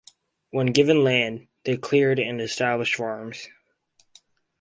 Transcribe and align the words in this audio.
When 0.49 0.71
given 0.71 1.03
land, 1.03 1.47
they 1.63 1.77
cleared 1.77 2.17
and 2.17 2.41
established 2.41 2.95
farms. 2.95 3.49